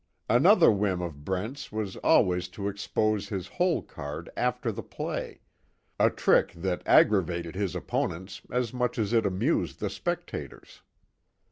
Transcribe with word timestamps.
Another 0.27 0.71
whim 0.71 0.99
of 0.99 1.23
Brent's 1.23 1.71
was 1.71 1.95
always 1.97 2.47
to 2.57 2.67
expose 2.67 3.29
his 3.29 3.45
hole 3.47 3.83
card 3.83 4.31
after 4.35 4.71
the 4.71 4.81
play, 4.81 5.41
a 5.99 6.09
trick 6.09 6.53
that 6.53 6.81
aggravated 6.87 7.53
his 7.53 7.75
opponents 7.75 8.41
as 8.49 8.73
much 8.73 8.97
as 8.97 9.13
it 9.13 9.27
amused 9.27 9.79
the 9.79 9.91
spectators. 9.91 10.81